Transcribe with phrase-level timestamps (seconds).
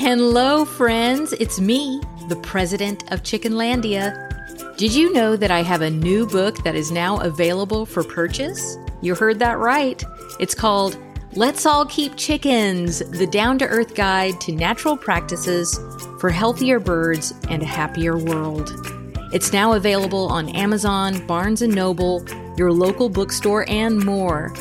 [0.00, 1.34] Hello, friends.
[1.34, 2.00] It's me,
[2.30, 4.74] the president of Chickenlandia.
[4.78, 8.78] Did you know that I have a new book that is now available for purchase?
[9.02, 10.02] You heard that right.
[10.40, 10.96] It's called
[11.34, 15.78] Let's All Keep Chickens The Down to Earth Guide to Natural Practices
[16.18, 18.72] for Healthier Birds and a Happier World.
[19.34, 22.24] It's now available on Amazon, Barnes & Noble,
[22.56, 24.54] your local bookstore, and more.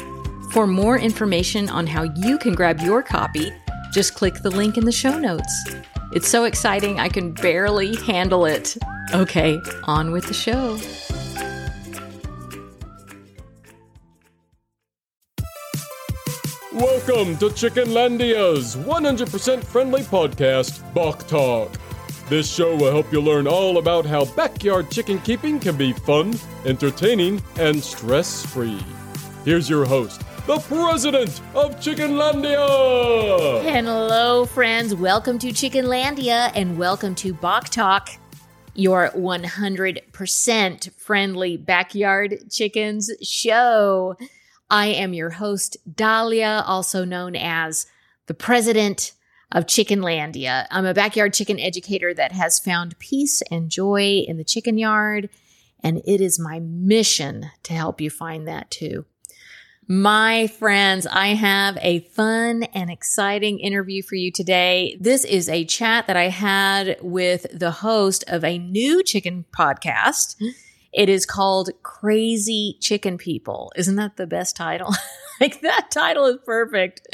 [0.52, 3.54] For more information on how you can grab your copy,
[3.92, 5.54] just click the link in the show notes.
[6.12, 8.78] It's so exciting, I can barely handle it.
[9.14, 10.80] Okay, on with the show.
[16.72, 21.72] Welcome to Chickenlandia's 100% friendly podcast, Bawk Tawk.
[22.30, 26.36] This show will help you learn all about how backyard chicken keeping can be fun,
[26.66, 28.80] entertaining, and stress free.
[29.44, 33.62] Here's your host, the president of Chickenlandia!
[33.62, 34.96] Hello, friends.
[34.96, 38.10] Welcome to Chickenlandia and welcome to Bawk Tawk,
[38.74, 44.18] your 100% friendly backyard chickens show.
[44.72, 47.86] I am your host, Dahlia, also known as
[48.26, 49.12] the president
[49.52, 50.66] of Chickenlandia.
[50.72, 55.30] I'm a backyard chicken educator that has found peace and joy in the chicken yard,
[55.84, 59.06] and it is my mission to help you find that too.
[59.92, 64.96] My friends, I have a fun and exciting interview for you today.
[65.02, 70.36] This is a chat that I had with the host of a new chicken podcast.
[70.94, 73.72] It is called Crazy Chicken People.
[73.76, 74.94] Isn't that the best title?
[75.42, 77.08] like that title is perfect.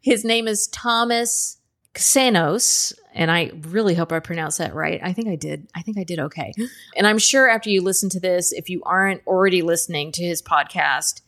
[0.00, 1.58] His name is Thomas
[1.92, 4.98] Xenos, and I really hope I pronounced that right.
[5.02, 5.68] I think I did.
[5.74, 6.54] I think I did okay.
[6.96, 10.40] And I'm sure after you listen to this, if you aren't already listening to his
[10.40, 11.20] podcast,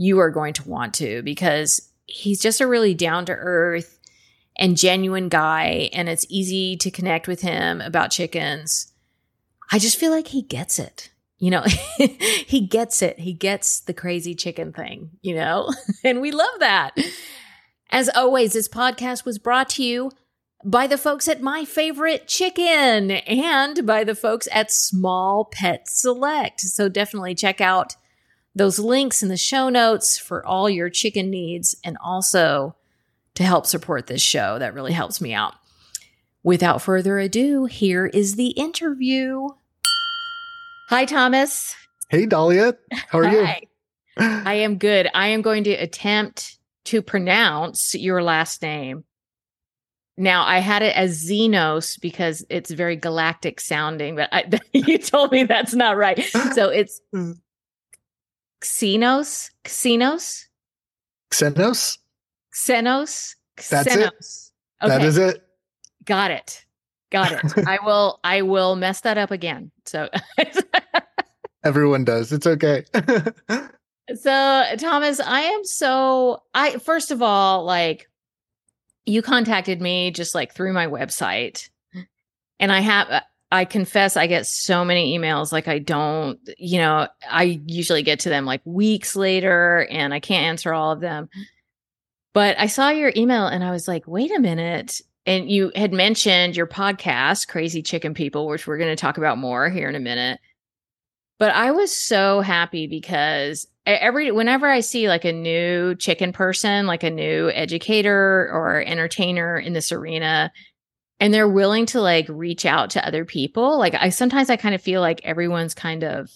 [0.00, 3.98] you are going to want to because he's just a really down to earth
[4.56, 8.92] and genuine guy, and it's easy to connect with him about chickens.
[9.70, 11.10] I just feel like he gets it.
[11.38, 11.64] You know,
[12.46, 13.18] he gets it.
[13.18, 15.70] He gets the crazy chicken thing, you know,
[16.04, 16.96] and we love that.
[17.90, 20.10] As always, this podcast was brought to you
[20.64, 26.60] by the folks at My Favorite Chicken and by the folks at Small Pet Select.
[26.60, 27.96] So definitely check out
[28.54, 32.76] those links in the show notes for all your chicken needs and also
[33.34, 34.58] to help support this show.
[34.58, 35.54] That really helps me out.
[36.42, 39.48] Without further ado, here is the interview.
[40.88, 41.76] Hi, Thomas.
[42.08, 42.76] Hey, Dahlia.
[42.90, 43.46] How are you?
[44.16, 45.08] I am good.
[45.14, 49.04] I am going to attempt to pronounce your last name.
[50.16, 55.32] Now, I had it as Xenos because it's very galactic sounding, but I, you told
[55.32, 56.22] me that's not right.
[56.54, 57.00] So it's
[58.62, 60.46] Xenos, Xenos,
[61.32, 61.98] Xenos?
[62.52, 63.34] Xenos,
[63.70, 64.12] That's it.
[64.82, 65.42] Okay, That is it.
[66.04, 66.64] got it,
[67.10, 67.66] got it.
[67.66, 69.70] I will, I will mess that up again.
[69.86, 70.08] So,
[71.64, 72.32] Everyone does.
[72.32, 72.84] It's okay.
[74.14, 76.42] so Thomas, I am so.
[76.54, 78.08] I first of all, like,
[79.04, 81.68] you contacted me just like through my website,
[82.58, 83.24] and I have.
[83.52, 88.20] I confess I get so many emails like I don't, you know, I usually get
[88.20, 91.28] to them like weeks later and I can't answer all of them.
[92.32, 95.00] But I saw your email and I was like, wait a minute.
[95.26, 99.36] And you had mentioned your podcast, Crazy Chicken People, which we're going to talk about
[99.36, 100.40] more here in a minute.
[101.40, 106.86] But I was so happy because every whenever I see like a new chicken person,
[106.86, 110.52] like a new educator or entertainer in this arena,
[111.20, 114.74] and they're willing to like reach out to other people, like I sometimes I kind
[114.74, 116.30] of feel like everyone's kind of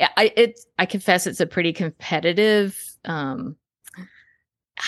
[0.00, 3.56] I it's I confess it's a pretty competitive um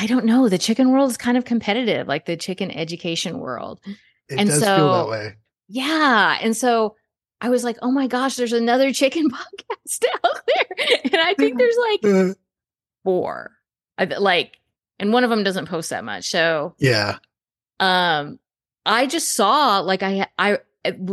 [0.00, 0.48] I don't know.
[0.48, 3.80] The chicken world is kind of competitive, like the chicken education world.
[4.28, 5.36] It And does feel that so- way.
[5.68, 6.38] Yeah.
[6.40, 6.96] And so
[7.40, 11.00] I was like, oh my gosh, there's another chicken podcast out there.
[11.04, 12.00] And I think there's like
[12.30, 12.34] Uh,
[13.04, 13.52] four.
[13.98, 14.58] I, like,
[14.98, 16.28] and one of them doesn't post that much.
[16.28, 17.18] So, yeah.
[17.80, 18.38] um,
[18.86, 20.58] I just saw like I, I,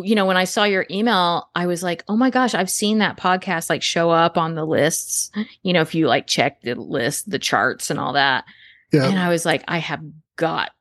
[0.02, 3.00] you know, when I saw your email, I was like, oh my gosh, I've seen
[3.00, 5.31] that podcast like show up on the lists.
[5.64, 8.46] You know, if you like check the list, the charts and all that.
[8.92, 9.08] Yeah.
[9.08, 10.02] And I was like, I have
[10.36, 10.72] got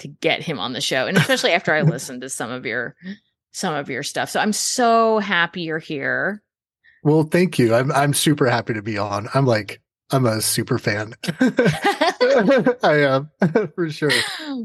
[0.00, 1.06] to get him on the show.
[1.06, 2.94] And especially after I listened to some of your
[3.52, 4.28] some of your stuff.
[4.30, 6.42] So I'm so happy you're here.
[7.02, 7.74] Well, thank you.
[7.74, 9.28] I'm I'm super happy to be on.
[9.32, 9.80] I'm like
[10.10, 11.14] I'm a super fan.
[12.82, 13.30] I am
[13.74, 14.10] for sure.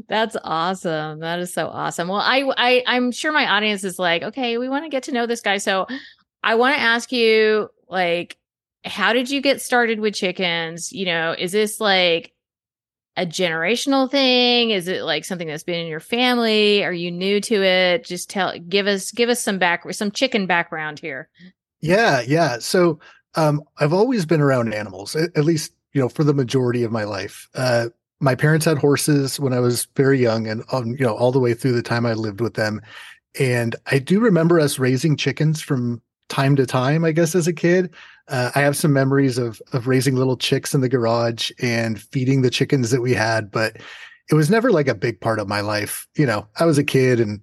[0.08, 1.20] That's awesome.
[1.20, 2.08] That is so awesome.
[2.08, 5.12] Well, I I I'm sure my audience is like, okay, we want to get to
[5.12, 5.58] know this guy.
[5.58, 5.86] So
[6.42, 8.36] I want to ask you like
[8.84, 10.92] how did you get started with chickens?
[10.92, 12.32] You know, is this like
[13.16, 14.70] a generational thing?
[14.70, 16.84] Is it like something that's been in your family?
[16.84, 18.04] Are you new to it?
[18.04, 21.28] Just tell give us give us some back some chicken background here.
[21.80, 22.58] Yeah, yeah.
[22.58, 23.00] So
[23.34, 26.92] um I've always been around animals, at, at least, you know, for the majority of
[26.92, 27.48] my life.
[27.54, 27.88] Uh
[28.20, 31.40] my parents had horses when I was very young and um, you know, all the
[31.40, 32.82] way through the time I lived with them.
[33.38, 37.52] And I do remember us raising chickens from time to time, I guess, as a
[37.52, 37.92] kid.
[38.28, 42.42] Uh, I have some memories of of raising little chicks in the garage and feeding
[42.42, 43.76] the chickens that we had, but
[44.30, 46.06] it was never like a big part of my life.
[46.14, 47.40] You know, I was a kid and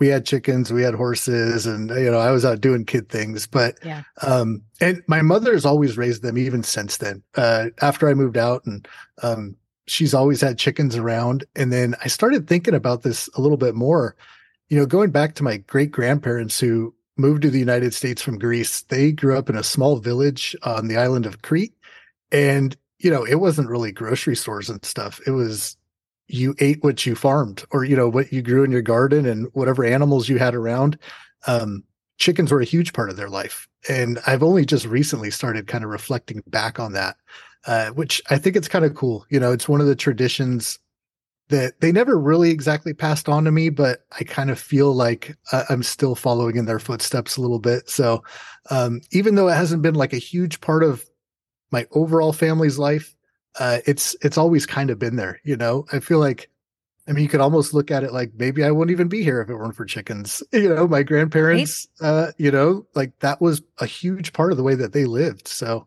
[0.00, 3.46] we had chickens, we had horses, and you know, I was out doing kid things.
[3.46, 7.22] But yeah, um, and my mother has always raised them even since then.
[7.34, 8.86] Uh, after I moved out, and
[9.22, 9.56] um,
[9.86, 11.44] she's always had chickens around.
[11.54, 14.16] And then I started thinking about this a little bit more.
[14.68, 18.38] You know, going back to my great grandparents who moved to the United States from
[18.38, 18.82] Greece.
[18.82, 21.74] They grew up in a small village on the island of Crete.
[22.32, 25.20] And, you know, it wasn't really grocery stores and stuff.
[25.26, 25.76] It was
[26.28, 29.48] you ate what you farmed or, you know, what you grew in your garden and
[29.52, 30.98] whatever animals you had around.
[31.46, 31.84] Um,
[32.18, 33.68] chickens were a huge part of their life.
[33.88, 37.16] And I've only just recently started kind of reflecting back on that,
[37.66, 39.26] uh, which I think it's kind of cool.
[39.28, 40.78] You know, it's one of the traditions
[41.48, 45.36] that they never really exactly passed on to me, but I kind of feel like
[45.52, 47.90] uh, I'm still following in their footsteps a little bit.
[47.90, 48.22] So,
[48.70, 51.04] um, even though it hasn't been like a huge part of
[51.70, 53.14] my overall family's life,
[53.58, 55.40] uh, it's it's always kind of been there.
[55.44, 56.50] You know, I feel like,
[57.08, 59.40] I mean, you could almost look at it like maybe I wouldn't even be here
[59.40, 60.42] if it weren't for chickens.
[60.52, 62.08] You know, my grandparents, right.
[62.08, 65.48] uh, you know, like that was a huge part of the way that they lived.
[65.48, 65.86] So,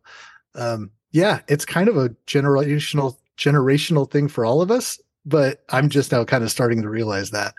[0.56, 5.90] um, yeah, it's kind of a generational generational thing for all of us but I'm
[5.90, 7.54] just now kind of starting to realize that.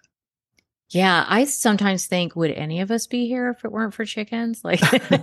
[0.88, 4.64] Yeah, I sometimes think, would any of us be here if it weren't for chickens?
[4.64, 4.81] Like,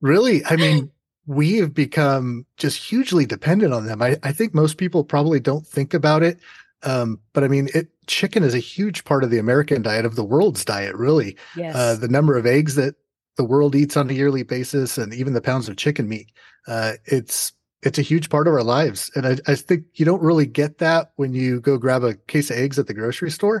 [0.00, 0.44] really?
[0.44, 0.92] I mean,
[1.28, 4.00] we have become just hugely dependent on them.
[4.00, 6.40] I, I think most people probably don't think about it.
[6.82, 10.16] Um, but I mean, it, chicken is a huge part of the American diet, of
[10.16, 11.36] the world's diet, really.
[11.54, 11.76] Yes.
[11.76, 12.94] Uh, the number of eggs that
[13.36, 16.32] the world eats on a yearly basis and even the pounds of chicken meat.
[16.66, 17.52] Uh, it's
[17.82, 19.10] it's a huge part of our lives.
[19.14, 22.50] And I, I think you don't really get that when you go grab a case
[22.50, 23.60] of eggs at the grocery store.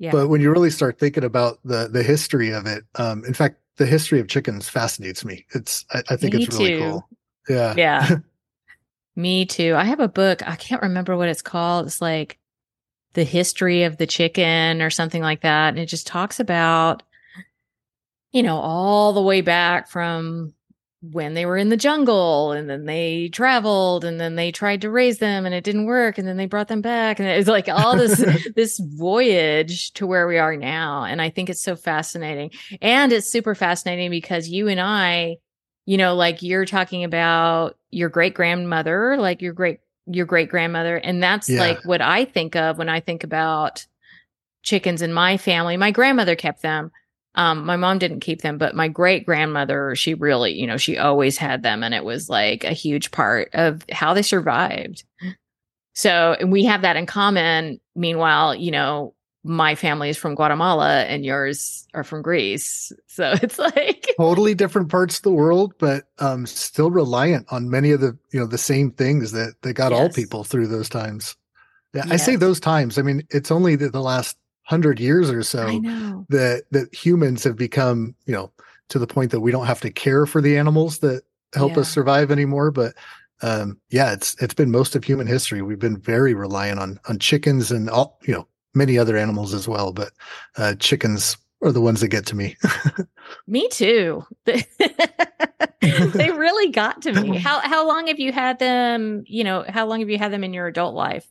[0.00, 0.10] Yeah.
[0.10, 3.60] But when you really start thinking about the the history of it, um, in fact,
[3.76, 5.46] the history of chickens fascinates me.
[5.54, 6.78] It's I, I think me it's really too.
[6.78, 7.08] cool.
[7.48, 7.74] Yeah.
[7.76, 8.16] Yeah.
[9.16, 9.74] me too.
[9.76, 10.46] I have a book.
[10.46, 11.86] I can't remember what it's called.
[11.86, 12.38] It's like
[13.14, 15.70] the history of the chicken or something like that.
[15.70, 17.02] And it just talks about,
[18.32, 20.53] you know, all the way back from
[21.12, 24.90] when they were in the jungle and then they traveled and then they tried to
[24.90, 27.68] raise them and it didn't work and then they brought them back and it's like
[27.68, 28.24] all this
[28.56, 32.50] this voyage to where we are now and i think it's so fascinating.
[32.80, 35.36] And it's super fascinating because you and i
[35.84, 40.96] you know like you're talking about your great grandmother like your great your great grandmother
[40.96, 41.60] and that's yeah.
[41.60, 43.86] like what i think of when i think about
[44.64, 45.76] chickens in my family.
[45.76, 46.90] My grandmother kept them
[47.34, 50.98] um, my mom didn't keep them, but my great grandmother, she really, you know, she
[50.98, 55.04] always had them and it was like a huge part of how they survived.
[55.94, 57.80] So we have that in common.
[57.94, 62.92] Meanwhile, you know, my family is from Guatemala and yours are from Greece.
[63.08, 67.90] So it's like totally different parts of the world, but um, still reliant on many
[67.90, 70.00] of the, you know, the same things that, that got yes.
[70.00, 71.36] all people through those times.
[71.94, 72.12] Yeah, yes.
[72.12, 72.98] I say those times.
[72.98, 75.66] I mean, it's only the, the last hundred years or so
[76.28, 78.50] that that humans have become, you know,
[78.88, 81.22] to the point that we don't have to care for the animals that
[81.54, 81.80] help yeah.
[81.80, 82.70] us survive anymore.
[82.70, 82.94] But
[83.42, 85.62] um, yeah, it's it's been most of human history.
[85.62, 89.68] We've been very reliant on on chickens and all, you know, many other animals as
[89.68, 89.92] well.
[89.92, 90.12] But
[90.56, 92.56] uh, chickens are the ones that get to me.
[93.46, 94.24] me too.
[94.44, 94.64] they
[96.30, 97.36] really got to me.
[97.44, 99.24] How how long have you had them?
[99.26, 101.26] You know, how long have you had them in your adult life?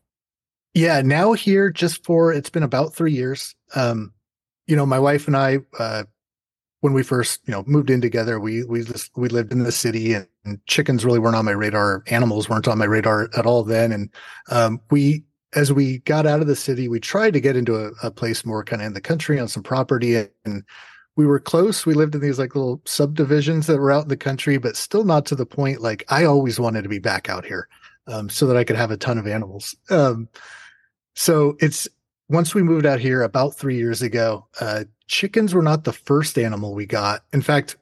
[0.73, 3.55] Yeah, now here just for it's been about three years.
[3.75, 4.11] Um,
[4.65, 6.03] you know, my wife and I, uh,
[6.81, 9.71] when we first, you know, moved in together, we we just we lived in the
[9.71, 12.03] city, and, and, chickens really weren't on my radar.
[12.07, 14.09] Animals weren't on my radar at all then, and
[14.49, 15.23] um, we.
[15.55, 18.43] As we got out of the city, we tried to get into a, a place
[18.43, 20.63] more kind of in the country on some property, and
[21.15, 21.85] we were close.
[21.85, 25.03] We lived in these like little subdivisions that were out in the country, but still
[25.03, 25.79] not to the point.
[25.79, 27.67] Like I always wanted to be back out here,
[28.07, 29.75] um, so that I could have a ton of animals.
[29.91, 30.27] Um,
[31.15, 31.87] so it's
[32.29, 36.37] once we moved out here about three years ago, uh, chickens were not the first
[36.37, 37.23] animal we got.
[37.33, 37.77] In fact,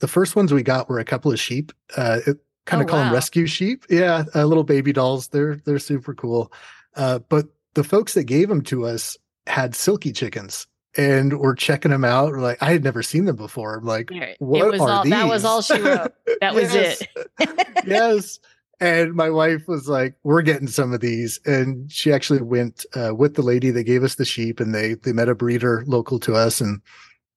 [0.00, 1.72] the first ones we got were a couple of sheep.
[1.96, 2.20] Uh,
[2.66, 3.04] kind of oh, call wow.
[3.06, 3.84] them rescue sheep.
[3.88, 5.28] Yeah, uh, little baby dolls.
[5.28, 6.52] They're they're super cool.
[6.96, 11.90] Uh, but the folks that gave them to us had silky chickens, and we're checking
[11.90, 12.30] them out.
[12.30, 13.76] We're like, I had never seen them before.
[13.76, 15.10] I'm like, what it was are all, these?
[15.10, 16.12] That was all she wrote.
[16.40, 17.08] That was it.
[17.86, 18.38] yes.
[18.80, 23.14] And my wife was like, "We're getting some of these," and she actually went uh,
[23.14, 26.18] with the lady They gave us the sheep, and they they met a breeder local
[26.20, 26.80] to us and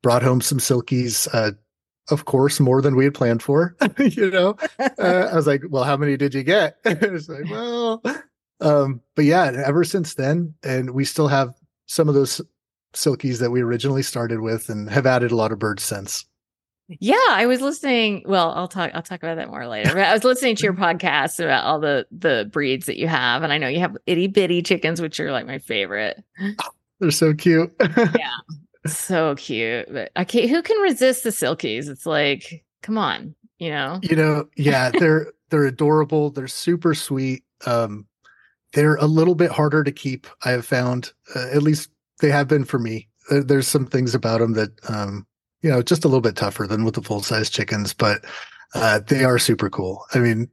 [0.04, 1.28] brought home some silkies.
[1.34, 1.52] Uh,
[2.10, 3.76] of course, more than we had planned for.
[3.98, 8.04] you know, uh, I was like, "Well, how many did you get?" it's like, "Well,"
[8.60, 11.56] um, but yeah, ever since then, and we still have
[11.88, 12.42] some of those
[12.94, 16.26] silkies that we originally started with, and have added a lot of birds since.
[17.00, 18.24] Yeah, I was listening.
[18.26, 18.92] Well, I'll talk.
[18.94, 19.94] I'll talk about that more later.
[19.94, 23.44] But I was listening to your podcast about all the the breeds that you have,
[23.44, 26.24] and I know you have itty bitty chickens, which are like my favorite.
[27.00, 27.74] They're so cute.
[27.80, 28.36] yeah,
[28.88, 29.92] so cute.
[29.92, 30.50] But I can't.
[30.50, 31.90] Who can resist the silkies?
[31.90, 34.00] It's like, come on, you know.
[34.04, 36.30] You know, yeah, they're they're adorable.
[36.30, 37.44] They're super sweet.
[37.66, 38.06] Um,
[38.74, 40.28] they're a little bit harder to keep.
[40.46, 41.90] I have found, uh, at least
[42.22, 43.10] they have been for me.
[43.30, 45.26] there's some things about them that um
[45.62, 48.26] you know, just a little bit tougher than with the full size chickens, but
[48.74, 50.06] uh, they are super cool.
[50.14, 50.50] I mean,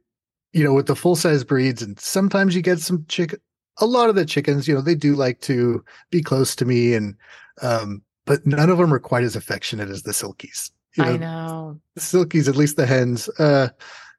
[0.53, 3.39] you know, with the full size breeds, and sometimes you get some chicken.
[3.81, 6.93] A lot of the chickens, you know, they do like to be close to me,
[6.93, 7.15] and
[7.61, 10.71] um, but none of them are quite as affectionate as the silkies.
[10.97, 13.29] You know, I know the silkies, at least the hens.
[13.39, 13.69] Uh,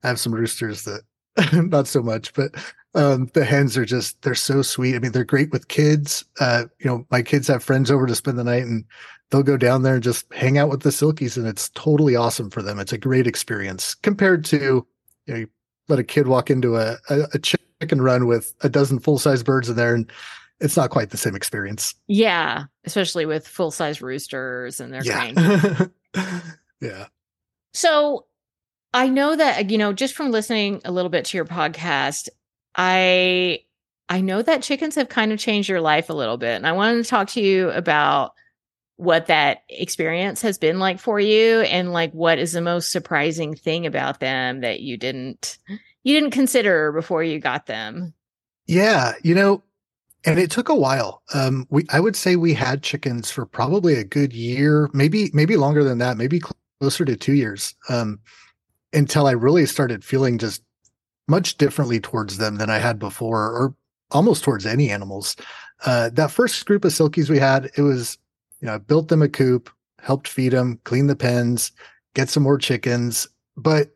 [0.02, 1.02] I have some roosters that
[1.52, 2.54] not so much, but
[2.94, 4.96] um, the hens are just they're so sweet.
[4.96, 6.24] I mean, they're great with kids.
[6.40, 8.84] Uh, you know, my kids have friends over to spend the night, and
[9.30, 12.50] they'll go down there and just hang out with the silkies and it's totally awesome
[12.50, 12.78] for them.
[12.78, 14.86] It's a great experience compared to
[15.26, 15.48] you know you
[15.88, 19.68] let a kid walk into a, a, a chicken run with a dozen full-size birds
[19.68, 20.10] in there and
[20.60, 21.94] it's not quite the same experience.
[22.06, 25.86] Yeah especially with full-size roosters and their yeah.
[26.80, 27.06] yeah.
[27.72, 28.26] So
[28.92, 32.28] i know that you know just from listening a little bit to your podcast
[32.74, 33.60] i
[34.08, 36.72] i know that chickens have kind of changed your life a little bit and i
[36.72, 38.32] wanted to talk to you about
[39.00, 43.54] what that experience has been like for you and like what is the most surprising
[43.54, 45.56] thing about them that you didn't
[46.02, 48.12] you didn't consider before you got them?
[48.66, 49.62] Yeah you know
[50.26, 51.22] and it took a while.
[51.32, 55.56] Um we i would say we had chickens for probably a good year maybe maybe
[55.56, 56.38] longer than that maybe
[56.78, 58.20] closer to 2 years um
[58.92, 60.62] until i really started feeling just
[61.26, 63.74] much differently towards them than i had before or
[64.10, 65.36] almost towards any animals.
[65.86, 68.18] Uh that first group of silkies we had it was
[68.60, 71.72] you know, I built them a coop, helped feed them, clean the pens,
[72.14, 73.90] get some more chickens, but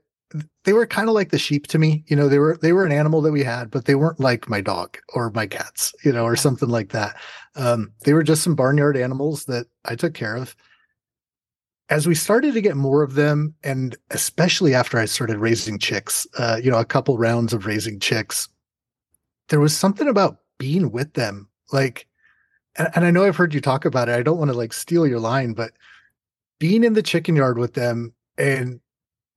[0.64, 2.04] they were kind of like the sheep to me.
[2.08, 4.48] You know, they were they were an animal that we had, but they weren't like
[4.48, 7.16] my dog or my cats, you know, or something like that.
[7.54, 10.56] Um, they were just some barnyard animals that I took care of.
[11.90, 16.26] As we started to get more of them, and especially after I started raising chicks,
[16.38, 18.48] uh, you know, a couple rounds of raising chicks,
[19.50, 21.48] there was something about being with them.
[21.72, 22.08] Like
[22.76, 24.16] and, and I know I've heard you talk about it.
[24.16, 25.72] I don't want to like steal your line, but
[26.58, 28.80] being in the chicken yard with them and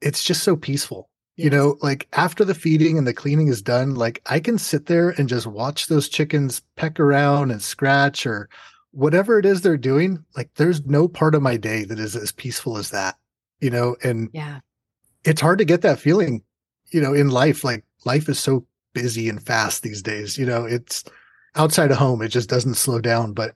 [0.02, 1.10] it's just so peaceful.
[1.36, 1.46] Yes.
[1.46, 4.88] You know, like after the feeding and the cleaning is done, like I can sit
[4.88, 8.50] there and just watch those chickens peck around and scratch or
[8.92, 10.24] whatever it is they're doing.
[10.36, 13.18] Like there's no part of my day that is as peaceful as that,
[13.62, 14.60] you know, and yeah,
[15.26, 16.42] it's hard to get that feeling,
[16.90, 17.64] you know, in life.
[17.64, 21.04] Like life is so busy and fast these days, you know, it's,
[21.58, 23.34] outside of home, it just doesn't slow down.
[23.34, 23.56] But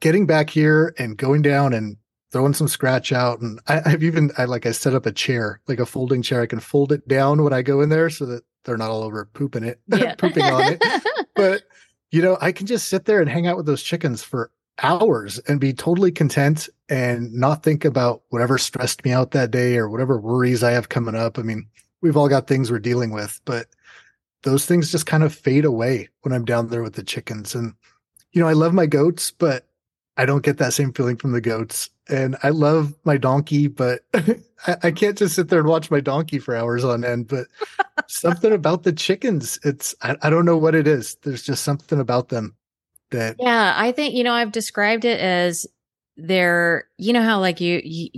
[0.00, 1.96] getting back here and going down and
[2.32, 5.60] throwing some scratch out, and I, have even I like I set up a chair,
[5.68, 6.42] like a folding chair.
[6.42, 9.02] I can fold it down when I go in there so that they're not all
[9.02, 10.14] over pooping it, yeah.
[10.18, 10.82] pooping on it.
[11.36, 11.64] But
[12.12, 15.40] you know, I can just sit there and hang out with those chickens for hours
[15.40, 19.88] and be totally content and not think about whatever stressed me out that day or
[19.88, 21.40] whatever worries I have coming up.
[21.40, 21.66] I mean,
[22.02, 23.66] we've all got things we're dealing with, but
[24.44, 27.54] those things just kind of fade away when I'm down there with the chickens.
[27.54, 27.74] And,
[28.32, 29.66] you know, I love my goats, but
[30.16, 31.90] I don't get that same feeling from the goats.
[32.08, 36.00] And I love my donkey, but I, I, can't just sit there and watch my
[36.00, 37.26] donkey for hours on end.
[37.28, 37.46] But
[38.06, 41.16] something about the chickens, it's, I, I don't know what it is.
[41.22, 42.54] There's just something about them
[43.10, 43.36] that.
[43.40, 43.74] Yeah.
[43.74, 45.66] I think, you know, I've described it as
[46.18, 48.10] they're, you know, how like you, you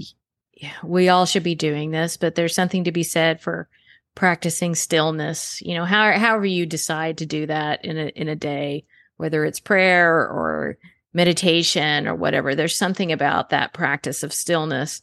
[0.83, 3.69] we all should be doing this, but there's something to be said for
[4.17, 8.35] practicing stillness you know how, however you decide to do that in a in a
[8.35, 8.85] day
[9.17, 10.77] whether it's prayer or
[11.17, 15.01] meditation or whatever there's something about that practice of stillness.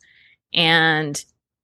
[0.54, 1.22] And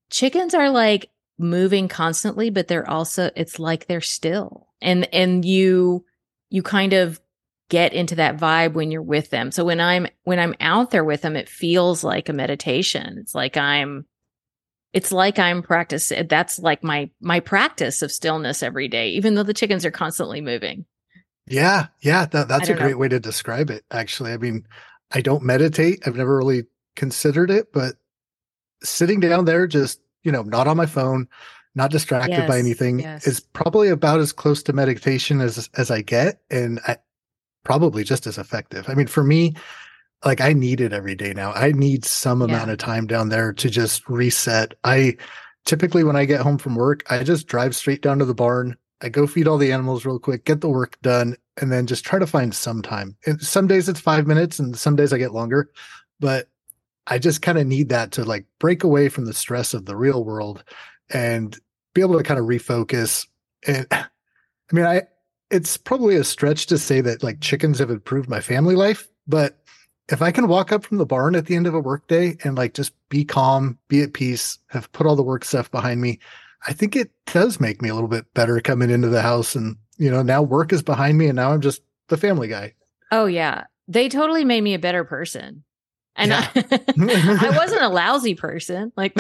[0.10, 4.68] chickens are like moving constantly but they're also it's like they're still.
[4.82, 6.04] And and you
[6.50, 7.22] you kind of
[7.70, 9.52] get into that vibe when you're with them.
[9.52, 13.20] So when i'm when i'm out there with them it feels like a meditation.
[13.20, 14.06] It's like i'm
[14.94, 16.12] it's like I'm practice.
[16.28, 20.42] That's like my my practice of stillness every day, even though the chickens are constantly
[20.42, 20.86] moving.
[21.48, 22.98] Yeah, yeah, that, that's a great know.
[22.98, 23.84] way to describe it.
[23.90, 24.68] Actually, I mean,
[25.12, 26.04] I don't meditate.
[26.06, 26.66] I've never really
[26.96, 27.96] considered it, but
[28.84, 31.28] sitting down there, just you know, not on my phone,
[31.76, 33.26] not distracted Yes, by anything yes.
[33.26, 36.98] is probably about as close to meditation as as I get and I,
[37.64, 38.90] probably just as effective.
[38.90, 39.56] I mean, for me,
[40.26, 41.52] like I need it every day now.
[41.54, 42.46] I need some Yeah.
[42.46, 44.74] amount of time down there to just reset.
[44.84, 45.18] I
[45.66, 48.76] typically when I get home from work, I just drive straight down to the barn.
[49.02, 52.04] I go feed all the animals real quick, get the work done, and then just
[52.04, 53.16] try to find some time.
[53.26, 55.70] And some days it's five minutes, and some days I get longer.
[56.20, 56.50] But
[57.08, 59.96] I just kind of need that to like break away from the stress of the
[59.96, 60.64] real world
[61.10, 61.58] and
[61.94, 63.26] be able to kind of refocus.
[63.66, 64.06] And I
[64.74, 65.04] mean, I
[65.50, 69.58] it's probably a stretch to say that like chickens have improved my family life, but
[70.12, 72.58] if I can walk up from the barn at the end of a workday and
[72.58, 76.20] like just be calm, be at peace, have put all the work stuff behind me,
[76.68, 79.56] I think it does make me a little bit better coming into the house.
[79.56, 82.74] And, you know, now work is behind me and now I'm just the family guy.
[83.12, 83.66] Oh yeah.
[83.88, 85.64] They totally made me a better person.
[86.16, 86.48] And Yeah.
[86.56, 86.80] I,
[87.48, 89.16] I wasn't a lousy person, like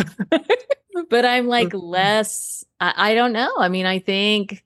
[1.09, 3.53] but I'm like less I, I don't know.
[3.57, 4.63] I mean, I think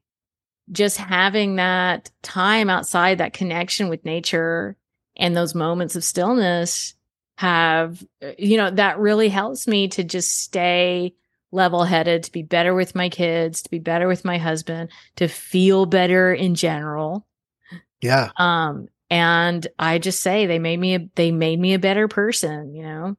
[0.72, 4.78] just having that time outside, that connection with nature
[5.16, 6.96] and those moments of stillness
[7.36, 11.14] have uh, you know, that really helps me to just stay
[11.52, 15.28] level headed, to be better with my kids, to be better with my husband, to
[15.28, 17.26] feel better in general.
[18.02, 18.32] Yeah.
[18.38, 22.74] Um, and I just say they made me a, they made me a better person,
[22.74, 23.16] you know?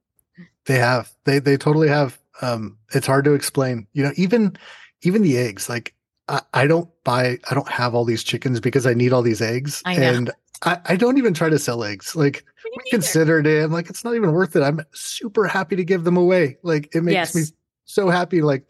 [0.65, 1.11] They have.
[1.25, 2.19] They they totally have.
[2.41, 3.87] Um, it's hard to explain.
[3.93, 4.57] You know, even
[5.03, 5.69] even the eggs.
[5.69, 5.93] Like
[6.27, 7.37] I, I don't buy.
[7.49, 10.13] I don't have all these chickens because I need all these eggs, I know.
[10.13, 10.31] and
[10.63, 12.15] I, I don't even try to sell eggs.
[12.15, 13.63] Like we considered it.
[13.63, 14.61] I'm like, it's not even worth it.
[14.61, 16.57] I'm super happy to give them away.
[16.63, 17.43] Like it makes me
[17.85, 18.41] so happy.
[18.41, 18.65] Like,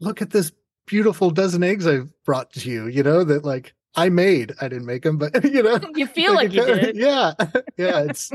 [0.00, 0.52] look at this
[0.86, 2.86] beautiful dozen eggs I've brought to you.
[2.86, 4.52] You know that like I made.
[4.60, 6.96] I didn't make them, but you know You feel like, you it did.
[6.96, 7.34] Yeah.
[7.76, 8.00] Yeah.
[8.00, 8.30] It's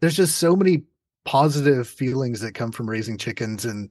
[0.00, 0.84] there's just so many
[1.24, 3.64] positive feelings that come from raising chickens.
[3.64, 3.90] And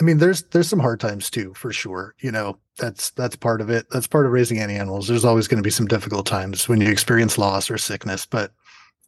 [0.00, 2.14] I mean, there's there's some hard times too, for sure.
[2.20, 3.86] You know, that's that's part of it.
[3.90, 5.08] That's part of raising any animals.
[5.08, 8.52] There's always going to be some difficult times when you experience loss or sickness, but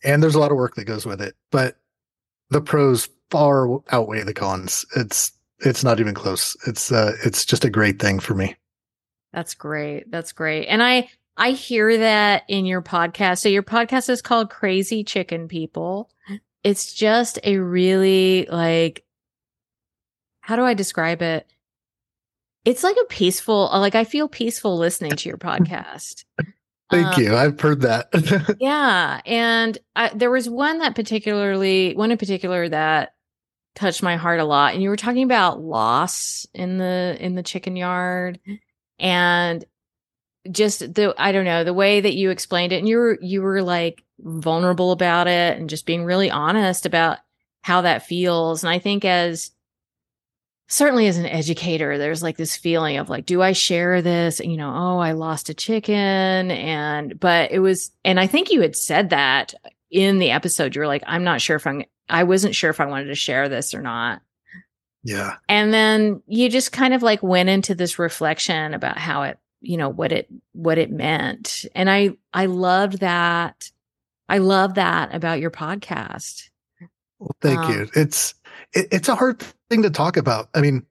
[0.03, 1.35] and there's a lot of work that goes with it.
[1.51, 1.77] But
[2.51, 4.87] the pros far outweigh the cons.
[4.97, 6.57] It's it's not even close.
[6.67, 8.57] It's uh it's just a great thing for me.
[9.33, 10.11] That's great.
[10.11, 10.67] That's great.
[10.67, 13.39] And I I hear that in your podcast.
[13.39, 16.11] So your podcast is called Crazy Chicken People.
[16.65, 19.05] It's just a really like
[20.49, 21.47] how do I describe it?
[22.65, 26.25] It's like a peaceful like I feel peaceful listening to your podcast.
[26.91, 27.37] Thank Um, you.
[27.37, 28.57] I've heard that.
[28.59, 33.13] Yeah, and I, there was one that particularly, one in particular that
[33.75, 34.73] touched my heart a lot.
[34.73, 38.41] And you were talking about loss in the in the chicken yard,
[38.99, 39.63] and
[40.51, 43.43] just the I don't know the way that you explained it, and you were you
[43.43, 47.19] were like vulnerable about it, and just being really honest about
[47.61, 48.63] how that feels.
[48.65, 49.51] And I think as
[50.71, 54.57] certainly as an educator there's like this feeling of like do i share this you
[54.57, 58.77] know oh i lost a chicken and but it was and i think you had
[58.77, 59.55] said that
[59.91, 62.81] in the episode you were like i'm not sure if i'm i wasn't sure if
[62.81, 64.21] i wanted to share this or not
[65.05, 65.37] yeah.
[65.49, 69.77] and then you just kind of like went into this reflection about how it you
[69.79, 73.71] know what it what it meant and i i loved that
[74.29, 76.51] i love that about your podcast
[77.19, 77.89] Well, thank Um, you.
[77.95, 78.35] It's
[78.73, 80.49] it, it's a hard thing to talk about.
[80.55, 80.85] I mean,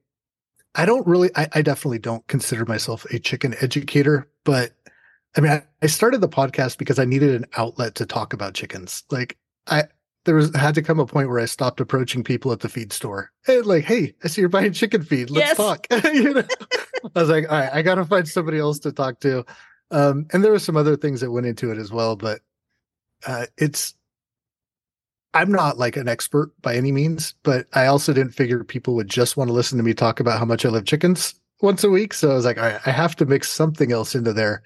[0.74, 1.30] I don't really.
[1.36, 4.72] I, I definitely don't consider myself a chicken educator, but
[5.36, 8.54] I mean, I, I started the podcast because I needed an outlet to talk about
[8.54, 9.04] chickens.
[9.10, 9.36] Like
[9.66, 9.84] I
[10.24, 12.92] there was had to come a point where I stopped approaching people at the feed
[12.92, 13.30] store.
[13.46, 15.30] Hey, like, hey, I see you're buying chicken feed.
[15.30, 15.56] Let's Yes.
[15.56, 15.86] talk.
[16.04, 16.44] you know?
[17.14, 19.44] I was like, all right, I gotta find somebody else to talk to.
[19.90, 22.40] Um, and there were some other things that went into it as well, but
[23.26, 23.94] uh, it's
[25.38, 29.08] I'm not like an expert by any means, but I also didn't figure people would
[29.08, 31.90] just want to listen to me talk about how much I love chickens once a
[31.90, 32.12] week.
[32.12, 34.64] So I was like, all right, I have to mix something else into there.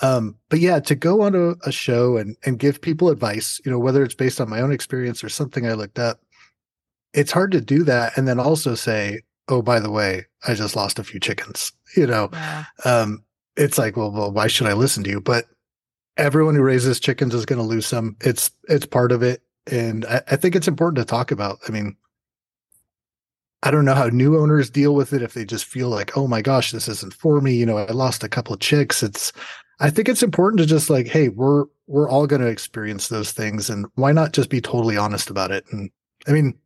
[0.00, 3.72] Um, but yeah, to go on a, a show and and give people advice, you
[3.72, 6.20] know, whether it's based on my own experience or something I looked up,
[7.12, 10.76] it's hard to do that and then also say, oh, by the way, I just
[10.76, 11.72] lost a few chickens.
[11.94, 13.22] You know, yeah um,
[13.56, 15.20] it's like, well, well, why should I listen to you?
[15.20, 15.44] But
[16.16, 18.16] everyone who raises chickens is going to lose some.
[18.20, 21.58] It's it's part of it, and I, I think it's important to talk about.
[21.68, 21.96] I mean,
[23.62, 26.26] I don't know how new owners deal with it if they just feel like, oh
[26.26, 27.54] my gosh, this isn't for me.
[27.54, 29.02] You know, I lost a couple of chicks.
[29.02, 29.32] It's
[29.80, 33.32] I think it's important to just like, hey, we're we're all going to experience those
[33.32, 35.64] things, and why not just be totally honest about it?
[35.70, 35.90] And
[36.26, 36.58] I mean,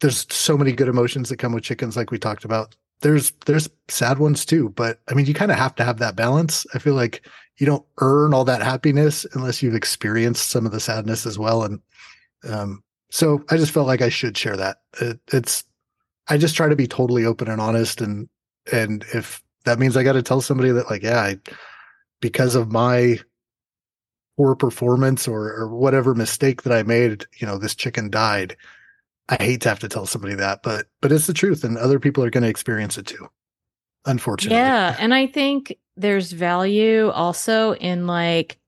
[0.00, 3.68] there's so many good emotions that come with chickens, like we talked about there's there's
[3.88, 6.78] sad ones too but i mean you kind of have to have that balance i
[6.78, 7.26] feel like
[7.58, 11.62] you don't earn all that happiness unless you've experienced some of the sadness as well
[11.62, 11.80] and
[12.48, 15.64] um so i just felt like i should share that it, it's
[16.28, 18.28] i just try to be totally open and honest and
[18.72, 21.38] And if that means I got to tell somebody that, like, yeah, I,
[22.20, 23.18] because of my
[24.38, 28.56] poor performance or, or whatever mistake that I made, you know, this chicken died.
[29.28, 31.98] I hate to have to tell somebody that, but but it's the truth, and other
[31.98, 33.28] people are going to experience it too.
[34.06, 38.58] Unfortunately, yeah, and I think there's value also in like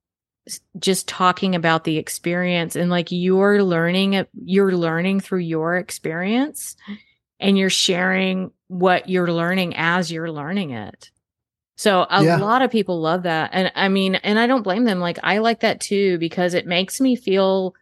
[0.79, 6.77] just talking about the experience and like you're learning you're learning through your experience
[7.41, 11.11] and you're sharing what you're learning as you're learning it.
[11.77, 12.39] So a yeah.
[12.39, 13.51] lot of people love that.
[13.53, 14.99] And I mean, and I don't blame them.
[14.99, 17.75] Like I like that too because it makes me feel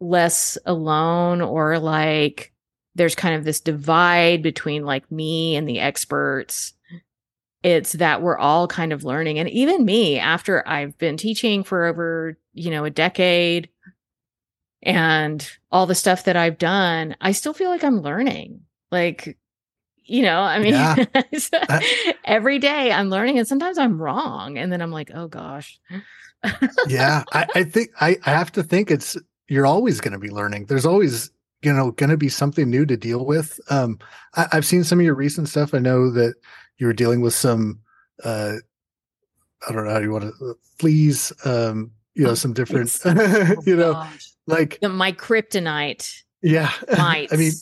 [0.00, 2.52] less alone or like
[2.94, 6.74] there's kind of this divide between like me and the experts.
[7.62, 9.38] It's that we're all kind of learning.
[9.38, 13.68] And even me, after I've been teaching for over, you know, a decade
[14.82, 18.62] and all the stuff that I've done, I still feel like I'm learning.
[18.90, 19.38] Like
[20.04, 21.80] you know i mean yeah.
[22.24, 25.80] every day i'm learning and sometimes i'm wrong and then i'm like oh gosh
[26.88, 29.16] yeah I, I, think I, I have to think it's
[29.48, 31.30] you're always going to be learning there's always
[31.62, 33.98] you know going to be something new to deal with um
[34.34, 36.34] I, have seen some of your recent stuff i know that
[36.82, 37.78] you were dealing with some
[38.24, 38.54] uh
[39.68, 43.76] i don't know how you want to fleas um you know some different oh, you
[43.76, 44.32] know gosh.
[44.48, 47.52] like the, my kryptonite yeah i mean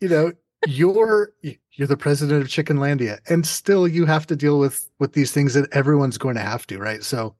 [0.00, 0.30] you know
[0.66, 1.32] you're
[1.72, 5.54] you're the president of Chickenlandia, and still you have to deal with with these things
[5.54, 7.02] that everyone's going to have to, right?
[7.02, 7.34] So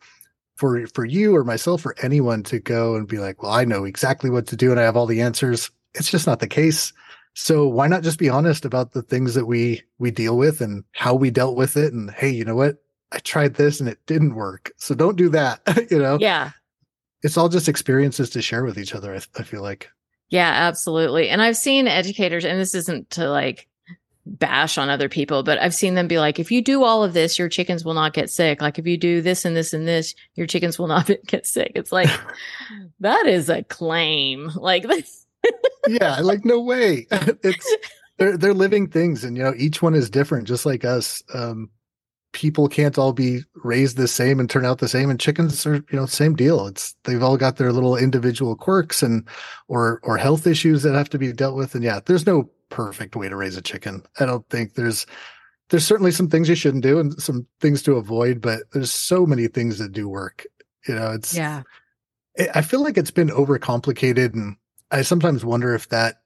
[0.57, 3.85] for for you or myself or anyone to go and be like, well, I know
[3.85, 5.71] exactly what to do and I have all the answers.
[5.95, 6.93] It's just not the case.
[7.35, 10.85] So why not just be honest about the things that we we deal with and
[10.93, 11.93] how we dealt with it?
[11.93, 12.77] And hey, you know what?
[13.13, 14.73] I tried this and it didn't work.
[14.77, 15.61] So don't do that.
[15.91, 16.19] you know?
[16.21, 16.51] Yeah.
[17.23, 19.15] It's all just experiences to share with each other.
[19.15, 19.89] I, I feel like.
[20.31, 21.29] Yeah, absolutely.
[21.29, 23.69] And I've seen educators, and this isn't to like
[24.27, 27.13] bash on other people, but I've seen them be like, if you do all of
[27.13, 28.61] this, your chickens will not get sick.
[28.61, 31.73] Like if you do this and this and this, your chickens will not get sick.
[31.75, 32.11] It's like,
[33.01, 34.51] that is a claim.
[34.55, 34.87] Like,
[35.89, 37.07] yeah, like no way.
[37.43, 37.77] It's
[38.19, 41.23] they're they're living things, and you know each one is different, just like us.
[41.33, 41.71] Um,
[42.35, 45.77] people can't all be raised the same and turn out the same and chickens are
[45.77, 49.27] you know same deal it's they've all got their little individual quirks and
[49.69, 53.15] or or health issues that have to be dealt with and yeah there's no perfect
[53.15, 55.07] way to raise a chicken i don't think there's
[55.71, 59.25] there's certainly some things you shouldn't do and some things to avoid but there's so
[59.25, 60.45] many things that do work
[60.89, 61.63] you know it's yeah
[62.53, 64.57] i feel like it's been overcomplicated and
[64.95, 66.23] i sometimes wonder if that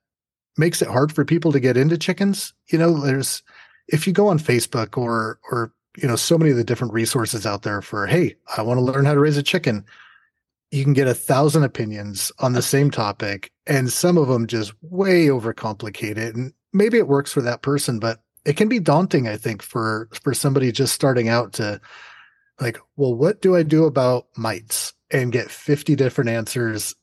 [0.57, 2.53] makes it hard for people to get into chickens.
[2.71, 3.43] You know there's
[3.89, 7.47] if you go on facebook or or you know so many of the different resources
[7.47, 9.85] out there for hey i want to learn how to raise a chicken
[10.71, 14.73] you can get a thousand opinions on the same topic and some of them just
[14.83, 19.37] way overcomplicated and maybe it works for that person but it can be daunting i
[19.37, 21.81] think for for somebody just starting out to
[22.61, 24.93] like well what do i do about mites?
[25.11, 26.95] and get 50 different answers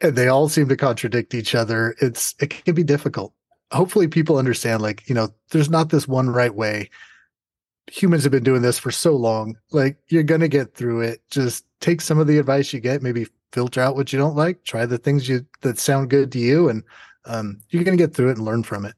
[0.00, 3.32] and they all seem to contradict each other it's it can be difficult
[3.72, 6.88] hopefully people understand like you know there's not this one right way
[7.90, 9.56] humans have been doing this for so long.
[9.72, 11.20] Like you're to get through it.
[11.30, 14.62] Just take some of the advice you get, maybe filter out what you don't like,
[14.64, 16.84] try the things you that sound good to you and
[17.24, 18.94] um, you're to get through it and learn from it.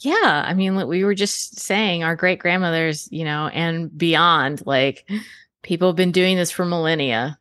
[0.00, 5.08] Yeah, I mean, we were just saying our great grandmothers, you know, and beyond, like
[5.62, 7.38] people have been doing this for millennia.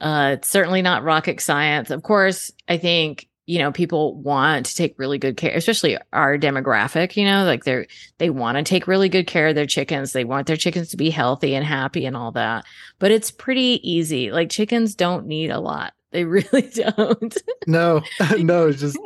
[0.00, 1.90] Uh, it's certainly not rocket science.
[1.90, 6.36] Of course, I think you know people want to take really good care especially our
[6.36, 7.86] demographic you know like they're
[8.18, 10.12] they want to take really good care of their chickens.
[10.12, 12.64] They want their chickens to be healthy and happy and all that.
[12.98, 14.30] But it's pretty easy.
[14.30, 15.94] Like chickens don't need a lot.
[16.10, 17.36] They really don't.
[17.66, 18.02] No
[18.38, 18.98] no just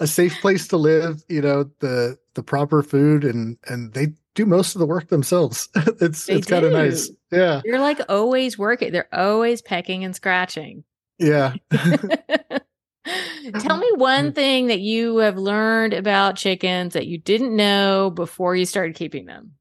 [0.00, 4.46] a safe place to live you know the the proper food and and they do
[4.46, 5.68] most of the work themselves.
[6.00, 7.10] It's they it's kind of nice.
[7.30, 7.62] Yeah.
[7.64, 8.92] You're like always working.
[8.92, 10.84] They're always pecking and scratching.
[11.18, 11.54] Yeah.
[13.60, 18.56] Tell me one thing that you have learned about chickens that you didn't know before
[18.56, 19.52] you started keeping them.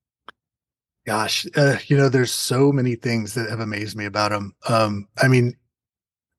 [1.06, 4.56] Gosh, uh, you know, there's so many things that have amazed me about them.
[4.70, 5.58] Um, I mean,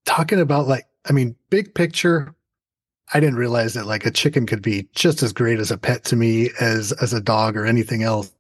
[0.07, 2.35] talking about like, I mean, big picture,
[3.13, 6.05] I didn't realize that like a chicken could be just as great as a pet
[6.05, 8.33] to me as as a dog or anything else.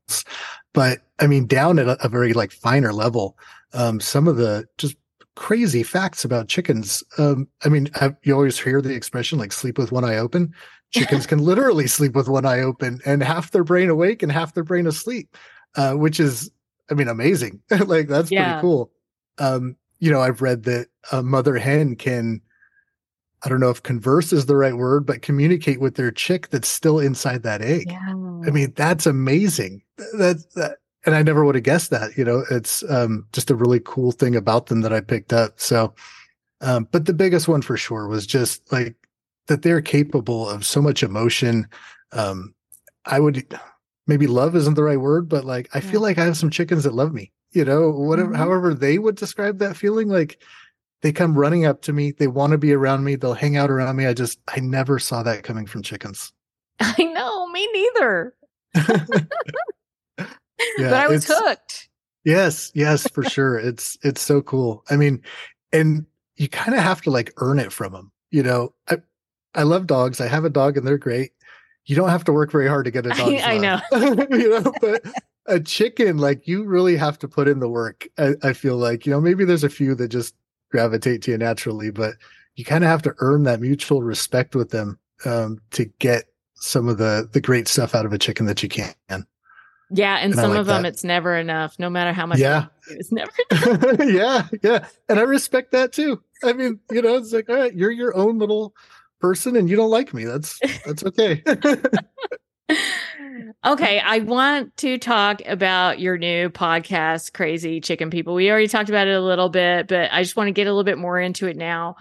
[0.72, 3.36] But I mean, down at a, a very like finer level,
[3.72, 4.96] um, some of the just
[5.36, 7.02] crazy facts about chickens.
[7.18, 10.54] Um, I mean, have, you always hear the expression like sleep with one eye open.
[10.94, 14.54] Chickens can literally sleep with one eye open and half their brain awake and half
[14.54, 15.36] their brain asleep,
[15.74, 16.52] uh, which is,
[16.88, 17.60] I mean, amazing.
[17.86, 18.44] like that's yeah.
[18.44, 18.92] pretty cool.
[19.38, 22.40] Um, you know, I've read that a mother hen can,
[23.44, 26.68] I don't know if converse is the right word, but communicate with their chick that's
[26.68, 27.88] still inside that egg.
[27.90, 28.14] Yeah.
[28.46, 29.82] I mean, that's amazing.
[30.18, 32.16] That, that and I never would have guessed that.
[32.16, 35.60] You know, it's um, just a really cool thing about them that I picked up.
[35.60, 35.94] So,
[36.62, 38.96] um, but the biggest one for sure was just like
[39.48, 41.68] that they're capable of so much emotion.
[42.12, 42.54] Um,
[43.04, 43.58] I would
[44.06, 45.90] maybe love isn't the right word, but like I Yeah.
[45.90, 47.30] feel like I have some chickens that love me.
[47.52, 48.36] You know, whatever, Mhm.
[48.36, 50.42] however they would describe that feeling, like
[51.04, 53.70] they come running up to me, they want to be around me, they'll hang out
[53.70, 54.06] around me.
[54.06, 56.32] I just I never saw that coming from chickens.
[56.80, 58.34] I know, me neither.
[60.78, 61.88] Yeah, but I was hooked.
[62.24, 63.58] Yes, yes, for sure.
[63.58, 64.82] It's it's so cool.
[64.88, 65.20] I mean,
[65.72, 68.12] and you kind of have to like earn it from them.
[68.30, 68.98] You know, I
[69.54, 70.20] I love dogs.
[70.20, 71.32] I have a dog and they're great.
[71.84, 73.34] You don't have to work very hard to get a dog.
[73.34, 73.80] I know.
[74.30, 75.02] you know, but
[75.46, 78.08] a chicken, like you really have to put in the work.
[78.16, 80.34] I, I feel like, you know, maybe there's a few that just
[80.78, 82.14] gravitate to you naturally, but
[82.56, 86.88] you kind of have to earn that mutual respect with them um, to get some
[86.88, 88.92] of the the great stuff out of a chicken that you can.
[89.90, 90.88] Yeah, and And some like of them, that.
[90.88, 91.78] it's never enough.
[91.78, 92.66] No matter how much, Yeah.
[92.88, 94.00] do, it's never enough.
[94.08, 94.86] yeah, yeah.
[95.08, 96.20] And I respect that too.
[96.42, 98.74] I mean, you know, it's like, all right, you're your own little
[99.20, 100.24] person and you don't like me.
[100.24, 101.42] That's that's okay.
[103.64, 108.34] okay, I want to talk about your new podcast, Crazy Chicken People.
[108.34, 110.70] We already talked about it a little bit, but I just want to get a
[110.70, 111.96] little bit more into it now.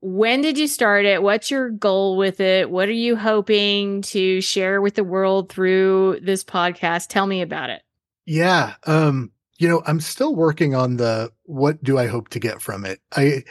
[0.00, 1.22] When did you start it?
[1.22, 2.70] What's your goal with it?
[2.70, 7.08] What are you hoping to share with the world through this podcast?
[7.08, 7.82] Tell me about it.
[8.26, 8.74] yeah.
[8.86, 12.84] Um, you know, I'm still working on the what do I hope to get from
[12.84, 13.00] it.
[13.16, 13.42] I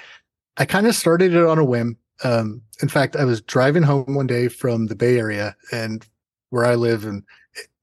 [0.55, 1.97] I kind of started it on a whim.
[2.23, 6.07] Um, in fact, I was driving home one day from the Bay Area and
[6.49, 7.23] where I live and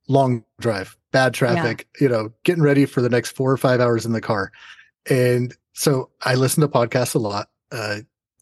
[0.09, 4.05] long drive, bad traffic, you know, getting ready for the next four or five hours
[4.05, 4.53] in the car.
[5.09, 8.01] And so I listen to podcasts a lot, uh,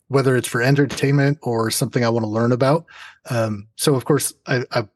[0.09, 2.85] whether it's for entertainment or something I want to learn about.
[3.31, 4.87] Um, so of course I, I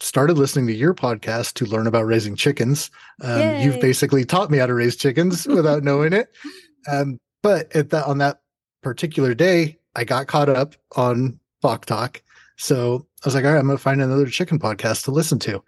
[0.00, 2.90] started listening to your podcast to learn about raising chickens.
[3.22, 6.28] Um, you've basically taught me how to raise chickens without knowing it.
[6.90, 8.40] Um, but at that, on that
[8.82, 12.22] particular day, I got caught up on Bawk Tawk.
[12.56, 15.38] So I was like, all right, I'm going to find another chicken podcast to listen
[15.40, 15.62] to.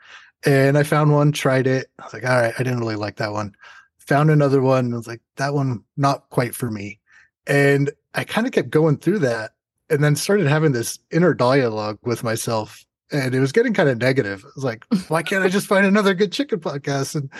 [0.45, 1.89] And I found one, tried it.
[1.99, 3.55] I was like, all right, I didn't really like that one.
[3.99, 4.93] Found another one.
[4.93, 6.99] I was like, that one, not quite for me.
[7.47, 9.53] And I kind of kept going through that
[9.89, 12.85] and then started having this inner dialogue with myself.
[13.13, 14.45] And it was getting kind of negative.
[14.45, 17.15] I was like, why can't I just find another good chicken podcast?
[17.15, 17.31] And,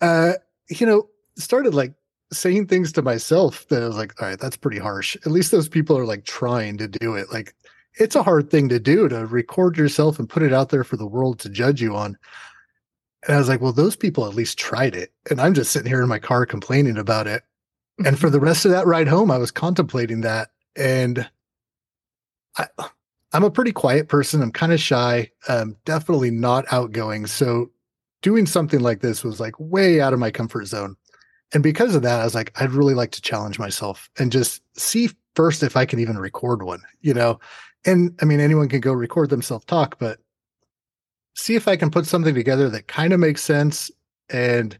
[0.00, 0.34] uh,
[0.70, 1.92] you know, started like
[2.32, 5.16] saying things to myself that I was like, all right, that's pretty harsh.
[5.16, 7.32] At least those people are like trying to do it.
[7.32, 7.54] Like,
[7.94, 10.96] it's a hard thing to do to record yourself and put it out there for
[10.96, 12.16] the world to judge you on.
[13.26, 15.12] And I was like, well, those people at least tried it.
[15.30, 17.42] And I'm just sitting here in my car complaining about it.
[18.04, 20.50] And for the rest of that ride home, I was contemplating that.
[20.76, 21.28] And
[22.56, 22.68] I,
[23.32, 24.40] I'm a pretty quiet person.
[24.40, 25.30] I'm kind of shy.
[25.48, 27.26] Um, definitely not outgoing.
[27.26, 27.70] So
[28.22, 30.96] doing something like this was like way out of my comfort zone.
[31.52, 34.62] And because of that, I was like, I'd really like to challenge myself and just
[34.76, 37.40] see first if I can even record one, you know?
[37.84, 40.18] And I mean, anyone can go record themselves talk, but
[41.34, 43.90] see if I can put something together that kind of makes sense
[44.28, 44.78] and,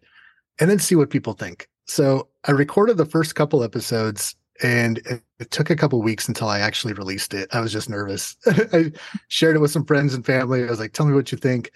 [0.59, 1.69] and then see what people think.
[1.87, 6.49] So I recorded the first couple episodes and it, it took a couple weeks until
[6.49, 7.49] I actually released it.
[7.53, 8.37] I was just nervous.
[8.47, 8.93] I
[9.29, 10.65] shared it with some friends and family.
[10.65, 11.71] I was like, tell me what you think.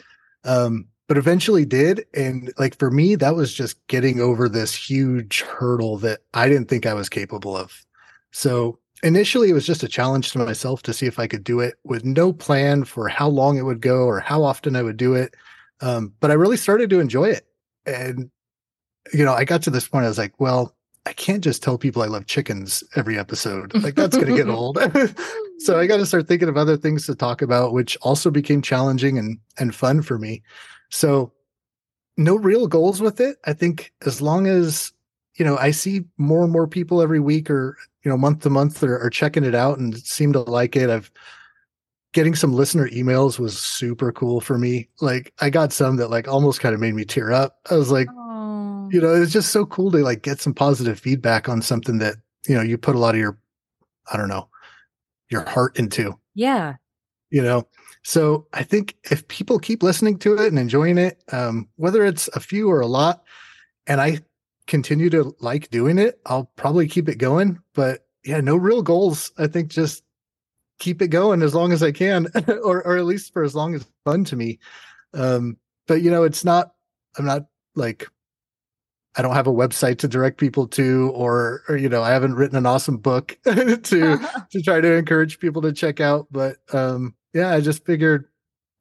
[0.45, 2.05] Um, but eventually did.
[2.15, 6.69] And like for me, that was just getting over this huge hurdle that I didn't
[6.69, 7.85] think I was capable of.
[8.33, 11.61] So initially it was just a challenge to myself to see if I could do
[11.61, 14.97] it with no plan for how long it would go or how often I would
[14.97, 15.35] do it.
[15.81, 17.47] Um, but I really started to enjoy it.
[17.87, 18.31] And,
[19.12, 21.79] you know, I got to this point, I was like, well, I can't just tell
[21.79, 23.75] people I love chickens every episode.
[23.83, 24.79] Like that's going to get old.
[25.59, 28.62] so I got to start thinking of other things to talk about, which also became
[28.62, 30.43] challenging and, and fun for me.
[30.91, 31.33] So
[32.17, 33.38] no real goals with it.
[33.45, 34.93] I think as long as,
[35.37, 38.51] you know, I see more and more people every week or, you know, month to
[38.51, 40.90] month are, are checking it out and seem to like it.
[40.90, 41.11] I've
[42.12, 44.88] getting some listener emails was super cool for me.
[45.01, 47.59] Like I got some that like almost kind of made me tear up.
[47.71, 48.88] I was like, Oh.
[48.92, 52.16] you know, it's just so cool to like get some positive feedback on something that,
[52.47, 53.38] you know, you put a lot of your,
[54.12, 54.49] I don't know,
[55.31, 56.75] your heart into, Yeah.
[57.31, 57.66] you know?
[58.05, 62.29] So I think if people keep listening to it and enjoying it, um, whether it's
[62.35, 63.23] a few or a lot,
[63.87, 64.18] and I
[64.73, 67.61] continue to like doing it, I'll probably keep it going.
[67.75, 69.31] But yeah, no real goals.
[69.37, 70.03] I think just
[70.79, 73.75] keep it going as long as I can, or or at least for as long
[73.75, 74.59] as fun to me.
[75.13, 76.73] Um, but you know, it's not.
[77.19, 78.09] I'm not like
[79.15, 82.35] I don't have a website to direct people to, or, or you know, I haven't
[82.35, 83.77] written an awesome book to
[84.53, 86.29] to try to encourage people to check out.
[86.31, 88.25] But um, yeah, I just figured,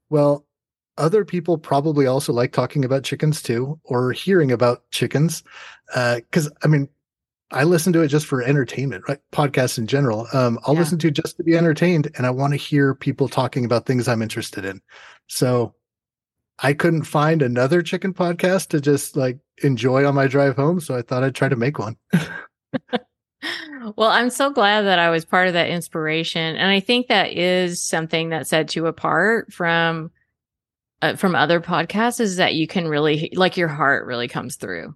[0.10, 0.45] well,
[0.97, 5.43] other people probably also like talking about chickens too, or hearing about chickens.
[5.93, 6.89] Because uh, I mean,
[7.51, 9.19] I listen to it just for entertainment, right?
[9.32, 10.27] Podcasts in general.
[10.34, 10.80] Um, I'll yeah.
[10.82, 14.08] listen to just to be entertained, and I want to hear people talking about things
[14.08, 14.82] I'm interested in.
[15.27, 15.75] So
[16.60, 20.80] I couldn't find another chicken podcast to just like enjoy on my drive home.
[20.80, 21.97] So I thought I'd try to make one.
[23.95, 26.56] well, I'm so glad that I was part of that inspiration.
[26.56, 30.12] And I think that is something that set you apart from
[31.01, 34.95] uh, from other podcasts is that you can really like your heart really comes through.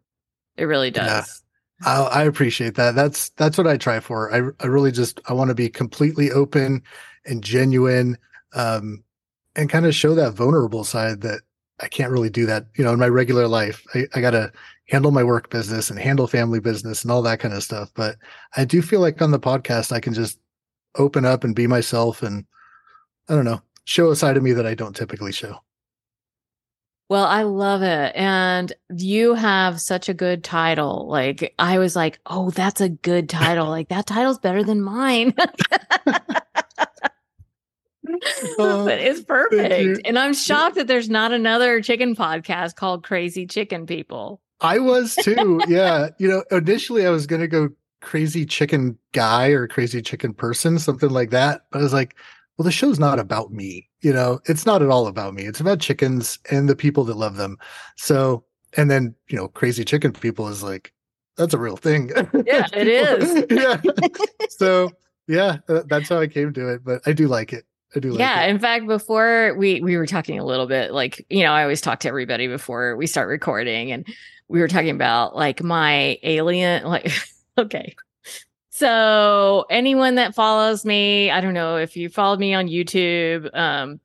[0.58, 1.44] It really does.
[1.84, 1.90] Yeah.
[1.90, 2.96] I, I appreciate that.
[2.96, 4.34] That's that's what I try for.
[4.34, 6.82] I I really just I want to be completely open
[7.26, 8.18] and genuine,
[8.54, 9.04] um,
[9.56, 11.42] and kind of show that vulnerable side that
[11.80, 13.86] I can't really do that, you know, in my regular life.
[13.94, 14.52] I, I got to
[14.88, 17.92] handle my work business and handle family business and all that kind of stuff.
[17.96, 18.18] But
[18.56, 20.40] I do feel like on the podcast, I can just
[20.98, 22.46] open up and be myself and
[23.28, 25.60] I don't know, show a side of me that I don't typically show.
[27.08, 28.16] Well, I love it.
[28.16, 31.08] And you have such a good title.
[31.08, 33.68] Like, I was like, oh, that's a good title.
[33.68, 35.34] Like, that title's better than mine.
[35.38, 36.20] Uh,
[38.58, 40.02] but it's perfect.
[40.06, 44.42] And I'm shocked that there's not another chicken podcast called Crazy Chicken People.
[44.62, 45.62] I was too.
[45.68, 46.10] yeah.
[46.18, 47.70] You know, initially I was going to go
[48.02, 51.62] crazy chicken guy or crazy chicken person, something like that.
[51.72, 52.16] But I was like,
[52.58, 53.90] well, the show's not about me.
[54.02, 55.44] You know, it's not at all about me.
[55.44, 57.58] It's about chickens and the people that love them.
[57.98, 58.44] So,
[58.78, 60.94] and then, you know, crazy chicken people is like,
[61.38, 62.12] that's a real thing.
[62.46, 63.46] Yeah, it is.
[63.50, 63.82] yeah.
[64.50, 64.92] So,
[65.28, 66.84] yeah, uh, that's how I came to it.
[66.86, 67.66] But I do like it.
[67.96, 68.44] I do like yeah.
[68.44, 68.52] It.
[68.52, 71.82] In fact, before we we were talking a little bit, like you know, I always
[71.82, 74.08] talk to everybody before we start recording, and
[74.48, 76.84] we were talking about like my alien.
[76.86, 77.12] Like,
[77.58, 77.96] okay,
[78.76, 84.02] so anyone that follows me, I don't know if you followed me on YouTube, um,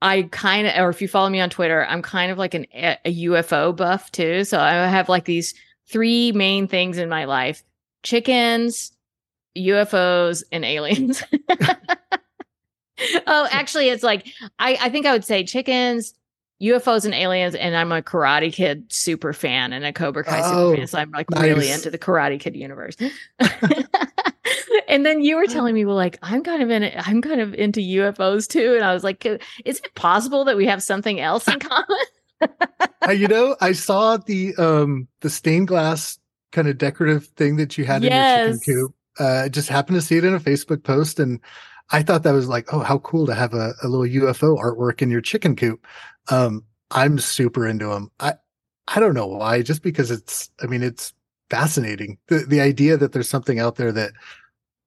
[0.00, 2.66] I kind of, or if you follow me on Twitter, I'm kind of like an
[2.74, 4.44] a UFO buff too.
[4.44, 5.52] So I have like these
[5.88, 7.64] three main things in my life:
[8.04, 8.92] chickens,
[9.56, 11.24] UFOs, and aliens.
[13.26, 14.28] oh, actually, it's like
[14.60, 16.14] I, I think I would say chickens,
[16.62, 17.54] UFOs, and aliens.
[17.54, 20.86] And I'm a Karate Kid super fan and a Cobra Kai oh, super fan.
[20.86, 21.42] So I'm like nice.
[21.42, 22.96] really into the Karate Kid universe.
[24.88, 26.94] and then you were telling me, well, like I'm kind of in it.
[27.08, 28.74] I'm kind of into UFOs too.
[28.74, 32.06] And I was like, is it possible that we have something else in common?
[33.06, 36.18] uh, you know, I saw the um the stained glass
[36.52, 38.12] kind of decorative thing that you had yes.
[38.12, 38.94] in your chicken coop.
[39.20, 41.40] Uh, I just happened to see it in a Facebook post and
[41.90, 45.02] I thought that was like, oh, how cool to have a, a little UFO artwork
[45.02, 45.86] in your chicken coop.
[46.28, 48.10] Um, I'm super into them.
[48.20, 48.34] I,
[48.88, 51.12] I don't know why, just because it's, I mean, it's
[51.50, 52.18] fascinating.
[52.28, 54.12] The, the idea that there's something out there that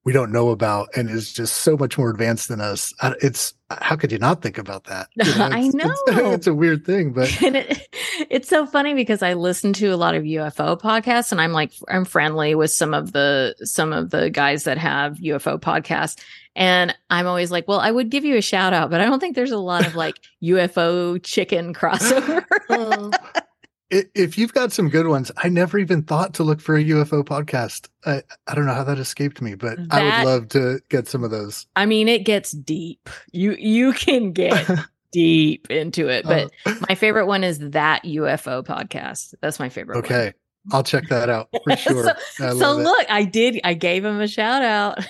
[0.04, 2.94] we don't know about and is just so much more advanced than us.
[3.22, 5.08] It's how could you not think about that?
[5.16, 7.88] You know, I know it's, it's, a weird thing, but it,
[8.30, 11.72] it's so funny because I listen to a lot of UFO podcasts and I'm like
[11.88, 16.22] I'm friendly with some of the some of the guys that have UFO podcasts
[16.56, 19.20] and I'm always like, well, I would give you a shout out, but I don't
[19.20, 22.46] think there's a lot of like UFO chicken crossover.
[23.90, 27.24] If you've got some good ones, I never even thought to look for a UFO
[27.24, 27.88] podcast.
[28.06, 31.08] I, I don't know how that escaped me, but that, I would love to get
[31.08, 31.68] some of those.
[31.76, 33.10] I mean, it gets deep.
[33.32, 34.68] You you can get
[35.12, 39.36] deep into it, but uh, my favorite one is that UFO podcast.
[39.42, 40.00] That's my favorite.
[40.00, 40.26] Okay.
[40.26, 40.34] One.
[40.72, 42.16] I'll check that out for sure.
[42.34, 43.60] so, so look, I did.
[43.64, 45.06] I gave him a shout out.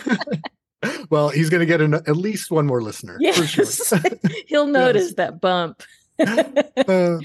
[1.10, 3.18] well, he's going to get an, at least one more listener.
[3.20, 3.88] Yes.
[3.88, 3.98] Sure.
[4.46, 5.14] He'll notice yes.
[5.16, 5.82] that bump.
[6.18, 7.18] uh,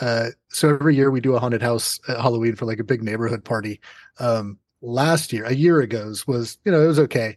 [0.00, 3.02] uh, so every year we do a haunted house at Halloween for like a big
[3.02, 3.80] neighborhood party.
[4.18, 7.36] Um, last year, a year ago's was, you know, it was okay.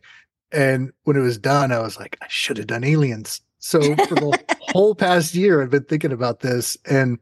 [0.52, 3.42] And when it was done, I was like, I should have done aliens.
[3.60, 7.20] So for the whole past year, I've been thinking about this and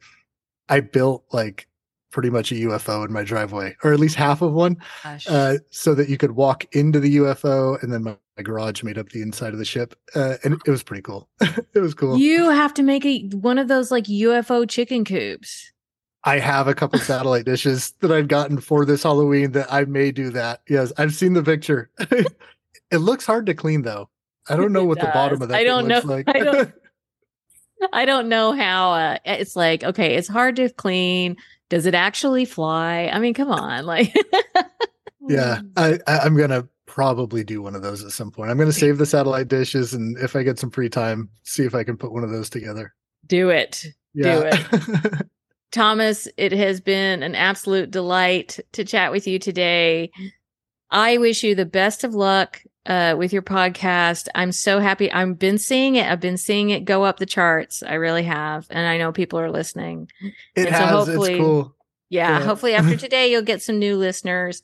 [0.69, 1.67] I built like
[2.15, 4.77] pretty much a UFO in my driveway, or at least half of one,
[5.27, 8.97] uh, so that you could walk into the UFO, and then my, my garage made
[8.97, 11.27] up the inside of the ship, uh, and it was pretty cool.
[11.41, 12.17] it was cool.
[12.17, 15.73] You have to make a one of those like UFO chicken coops.
[16.23, 20.13] I have a couple satellite dishes that I've gotten for this Halloween that I may
[20.13, 20.61] do that.
[20.69, 21.89] Yes, I've seen the picture.
[21.99, 24.09] it looks hard to clean though.
[24.47, 25.07] I don't know it what does.
[25.07, 25.99] the bottom of that I don't know.
[25.99, 26.29] Like.
[26.29, 26.73] I don't.
[27.91, 29.83] I don't know how uh, it's like.
[29.83, 31.35] Okay, it's hard to clean
[31.69, 33.09] does it actually fly?
[33.11, 34.13] I mean, come on, like.
[35.27, 35.71] yeah, mm.
[35.75, 38.51] I, I am gonna probably do one of those at some point.
[38.51, 41.75] I'm gonna save the satellite dishes, and if I get some free time, see if
[41.75, 42.93] I can put one of those together.
[43.27, 43.85] Do it.
[44.13, 44.39] Yeah.
[44.39, 45.27] Do it.
[45.71, 50.09] Thomas, it has been an absolute delight to chat with you today.
[50.89, 54.27] I wish you the best of luck uh, with your podcast.
[54.35, 55.11] I'm so happy.
[55.11, 56.07] I've been seeing it.
[56.09, 57.83] I've been seeing it go up the charts.
[57.83, 60.09] I really have, and I know people are listening.
[60.55, 60.89] It And so has.
[60.89, 61.75] hopefully- it's cool.
[62.09, 62.45] Yeah, Yeah.
[62.45, 64.61] hopefully after today you'll get some new listeners.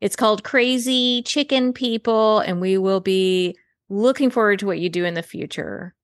[0.00, 3.56] It's called Crazy Chicken People, and we will be
[3.88, 5.94] looking forward to what you do in the future.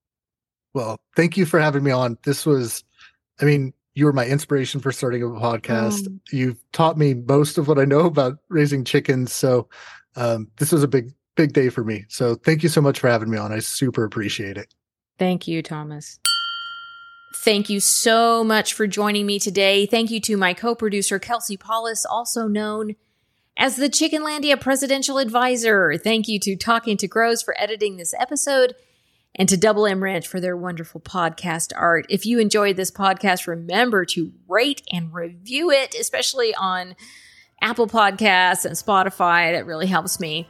[0.74, 2.16] Well, thank you for having me on.
[2.24, 2.84] This was,
[3.40, 6.06] I mean, you were my inspiration for starting a podcast.
[6.08, 6.18] Oh.
[6.30, 9.32] You've taught me most of what I know about raising chickens.
[9.32, 9.68] So,
[10.16, 12.04] um, this was a big, big day for me.
[12.08, 13.52] So, thank you so much for having me on.
[13.52, 14.74] I super appreciate it.
[15.18, 16.18] Thank you, Thomas.
[17.34, 19.86] Thank you so much for joining me today.
[19.86, 22.96] Thank you to my co producer, Kelsey Paulus, also known
[23.56, 25.96] as the Chickenlandia Presidential Advisor.
[25.96, 28.74] Thank you to Talking to Grows for editing this episode
[29.34, 32.06] and to Double M Ranch for their wonderful podcast art.
[32.08, 36.96] If you enjoyed this podcast, remember to rate and review it, especially on
[37.60, 39.52] Apple Podcasts and Spotify.
[39.52, 40.48] That really helps me.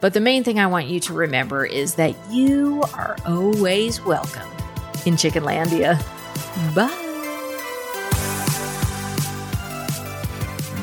[0.00, 4.48] But the main thing I want you to remember is that you are always welcome
[5.04, 5.98] in Chickenlandia.
[6.74, 7.08] Bye.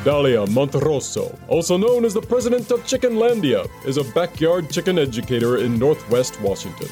[0.04, 5.78] Dalia Monterosso, also known as the president of Chickenlandia, is a backyard chicken educator in
[5.78, 6.88] Northwest Washington.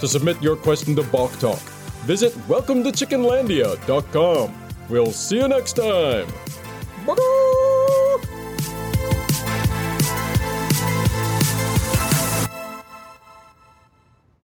[0.00, 1.60] To submit your question to Bawk Tawk,
[2.08, 4.68] visit welcometochickenlandia.com.
[4.88, 6.26] We'll see you next time.
[7.06, 7.75] Bye.